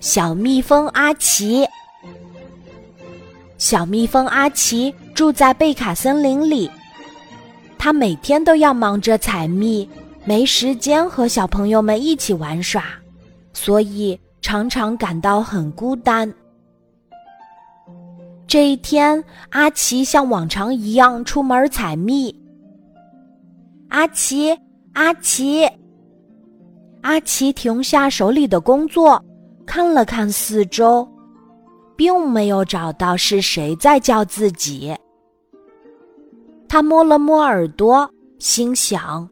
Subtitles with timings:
[0.00, 1.66] 小蜜蜂阿奇。
[3.56, 6.70] 小蜜蜂阿奇住在贝卡森林里，
[7.78, 9.88] 他每天都要忙着采蜜，
[10.24, 12.84] 没时间和小朋友们一起玩耍，
[13.52, 16.32] 所以常常感到很孤单。
[18.46, 22.34] 这一天，阿奇像往常一样出门采蜜。
[23.88, 24.56] 阿奇，
[24.92, 25.66] 阿奇，
[27.04, 29.22] 阿奇停下手里的工作，
[29.66, 31.06] 看了看四周，
[31.94, 34.96] 并没有找到是谁在叫自己。
[36.66, 39.28] 他摸了摸耳朵，心想：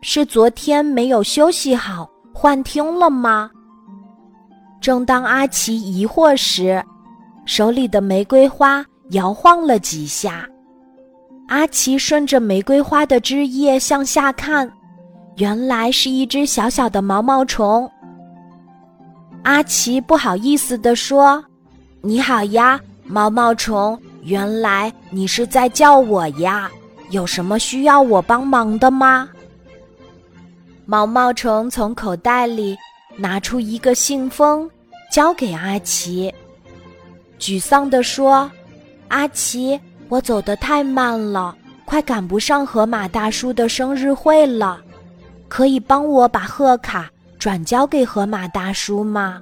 [0.00, 3.48] 是昨天没有休息好，幻听了吗？
[4.80, 6.84] 正当阿奇疑惑时，
[7.46, 10.44] 手里的玫瑰花摇晃了几下，
[11.46, 14.68] 阿奇顺着玫瑰花的枝叶向下看，
[15.36, 17.90] 原来是一只小小的毛毛虫。
[19.42, 21.44] 阿奇不好意思地说
[22.00, 26.70] ：“你好呀，毛毛虫，原来你是在叫我呀？
[27.10, 29.28] 有什么需要我帮忙的吗？”
[30.86, 32.76] 毛毛虫从口袋里
[33.16, 34.70] 拿出一个信封，
[35.10, 36.32] 交给阿奇。
[37.40, 38.50] 沮丧地说
[39.08, 44.80] ：“阿奇，我走得太慢了，快赶不上河马大叔的生日会了。
[45.54, 49.40] 可以帮我把贺卡转交给河马大叔吗？”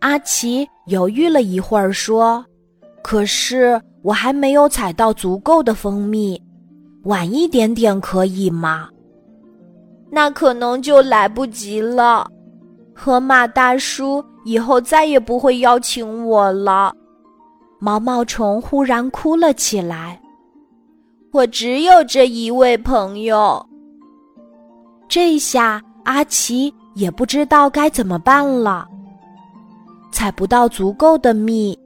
[0.00, 2.42] 阿奇犹豫了一会儿说
[3.04, 6.42] ：“可是我还没有采到足够的蜂蜜，
[7.02, 8.88] 晚一点点可以吗？”
[10.10, 12.26] 那可能就来不及了。
[12.94, 16.94] 河马大叔以后再也不会邀请我了。
[17.78, 20.18] 毛毛虫忽然哭了起来。
[21.30, 23.67] 我只有这一位朋友。
[25.08, 28.86] 这下阿奇也不知道该怎么办了。
[30.12, 31.78] 采不到足够的蜜，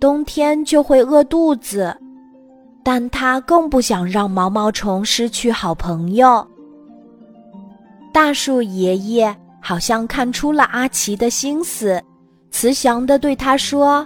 [0.00, 1.96] 冬天就会饿肚子。
[2.84, 6.46] 但他更不想让毛毛虫失去好朋友。
[8.12, 9.36] 大树爷爷。
[9.64, 12.02] 好像看出了阿奇的心思，
[12.50, 14.04] 慈祥地对他说：“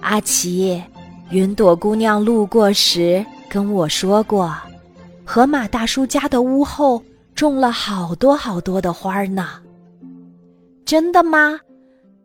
[0.00, 0.78] 阿奇，
[1.30, 4.54] 云朵姑娘路过时跟我说过，
[5.24, 7.02] 河马大叔家的屋后
[7.38, 9.60] 种了好多好多的花呢。
[10.84, 11.60] 真的吗？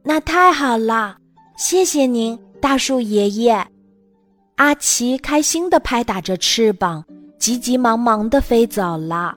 [0.02, 1.16] 那太好了，
[1.56, 3.64] 谢谢您，大树爷爷。”
[4.58, 7.06] 阿奇开心地拍打着翅膀，
[7.38, 9.36] 急急忙忙地飞走了。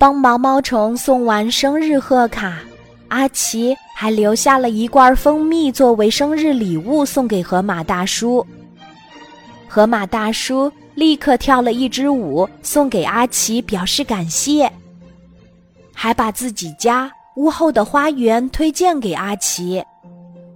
[0.00, 2.58] 帮毛毛虫送完生日贺卡，
[3.06, 8.44] 阿奇还留下了一罐蜂蜜作为生日礼物送给河马大叔。
[9.68, 14.68] 河马大叔立刻跳了一支舞送给阿奇表示感谢，
[15.94, 19.80] 还把自己家屋后的花园推荐给阿奇，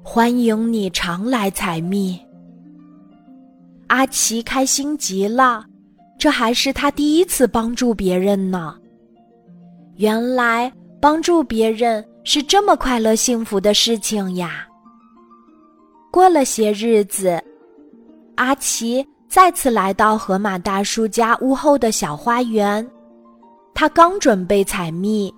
[0.02, 2.18] 欢迎你常来采蜜。
[3.86, 5.64] 阿奇开心极了，
[6.18, 8.74] 这还是他第一次帮助别人呢。
[9.94, 14.66] 原来帮助别人是这么快乐幸福的事情呀！
[16.10, 17.40] 过了些日子，
[18.34, 22.86] 阿奇再次来到河马大叔家屋后的小花园，
[23.72, 25.34] 他刚准备采蜜，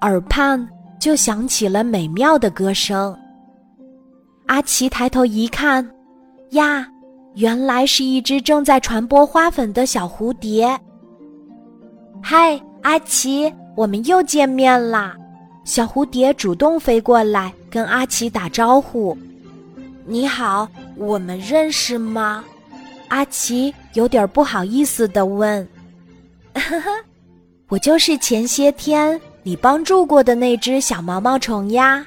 [0.00, 0.68] 耳畔
[0.98, 3.16] 就响起了美妙的歌声。
[4.46, 5.88] 阿奇抬头一看，
[6.50, 6.84] 呀，
[7.34, 10.76] 原来是一只正在传播花粉的小蝴蝶。
[12.20, 13.54] 嗨，阿奇！
[13.76, 15.14] 我们又见面啦！
[15.62, 19.16] 小蝴蝶主动飞过来跟阿奇打招呼
[20.04, 22.44] ：“你好，我们认识吗？”
[23.12, 25.68] 阿奇有点不好意思的问
[26.56, 26.90] ：“呵呵，
[27.68, 32.06] 我就是前些天你帮助过的那只小毛毛虫呀！”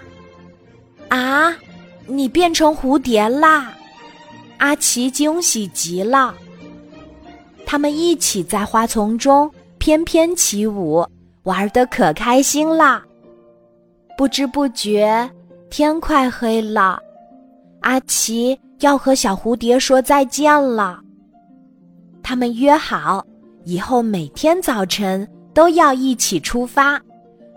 [1.09, 1.55] 啊，
[2.07, 3.71] 你变成蝴蝶啦！
[4.57, 6.33] 阿奇惊喜极了。
[7.67, 11.05] 他们一起在花丛中翩翩起舞。
[11.43, 13.03] 玩的可开心啦！
[14.17, 15.29] 不知不觉，
[15.69, 16.99] 天快黑了，
[17.81, 20.99] 阿奇要和小蝴蝶说再见了。
[22.21, 23.25] 他们约好，
[23.63, 26.99] 以后每天早晨都要一起出发，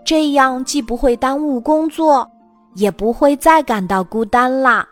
[0.05, 2.29] 这样既不会耽误工作，
[2.75, 4.87] 也不会再感到孤单啦。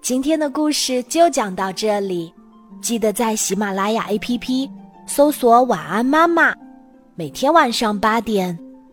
[0.00, 2.32] 今天的故事就讲到这里。
[2.80, 4.70] 记得在喜马拉雅 APP
[5.06, 6.54] 搜索“晚安妈妈”，
[7.16, 8.56] 每天晚上八点，